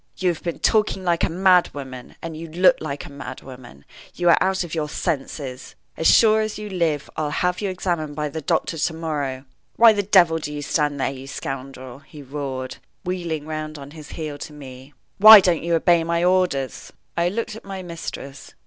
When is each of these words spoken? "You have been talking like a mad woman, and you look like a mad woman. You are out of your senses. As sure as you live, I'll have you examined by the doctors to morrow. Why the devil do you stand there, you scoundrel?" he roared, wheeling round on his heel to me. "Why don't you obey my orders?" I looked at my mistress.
"You 0.17 0.29
have 0.29 0.41
been 0.41 0.57
talking 0.57 1.03
like 1.03 1.23
a 1.23 1.29
mad 1.29 1.69
woman, 1.75 2.15
and 2.23 2.35
you 2.35 2.47
look 2.49 2.77
like 2.81 3.05
a 3.05 3.11
mad 3.11 3.43
woman. 3.43 3.85
You 4.15 4.29
are 4.29 4.37
out 4.41 4.63
of 4.63 4.73
your 4.73 4.89
senses. 4.89 5.75
As 5.95 6.07
sure 6.07 6.41
as 6.41 6.57
you 6.57 6.71
live, 6.71 7.07
I'll 7.15 7.29
have 7.29 7.61
you 7.61 7.69
examined 7.69 8.15
by 8.15 8.29
the 8.29 8.41
doctors 8.41 8.83
to 8.85 8.95
morrow. 8.95 9.45
Why 9.75 9.93
the 9.93 10.01
devil 10.01 10.39
do 10.39 10.51
you 10.51 10.63
stand 10.63 10.99
there, 10.99 11.11
you 11.11 11.27
scoundrel?" 11.27 11.99
he 11.99 12.23
roared, 12.23 12.77
wheeling 13.05 13.45
round 13.45 13.77
on 13.77 13.91
his 13.91 14.13
heel 14.13 14.39
to 14.39 14.53
me. 14.53 14.95
"Why 15.19 15.39
don't 15.39 15.61
you 15.61 15.75
obey 15.75 16.03
my 16.03 16.23
orders?" 16.23 16.91
I 17.15 17.29
looked 17.29 17.55
at 17.55 17.63
my 17.63 17.83
mistress. 17.83 18.55